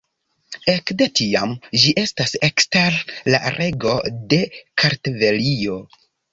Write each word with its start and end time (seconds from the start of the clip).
Ekde 0.71 1.07
tiam, 1.19 1.53
ĝi 1.83 1.93
estas 2.05 2.33
ekster 2.49 2.99
la 3.35 3.43
rego 3.61 3.95
de 4.35 4.43
Kartvelio. 4.85 5.81